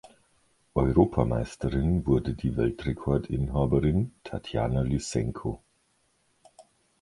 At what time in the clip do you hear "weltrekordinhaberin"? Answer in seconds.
2.57-4.15